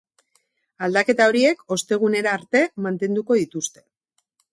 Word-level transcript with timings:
Aldaketa 0.85 1.27
horiek 1.31 1.61
ostegunera 1.75 2.31
arte 2.37 2.61
mantenduko 2.87 3.39
dituzte. 3.43 3.83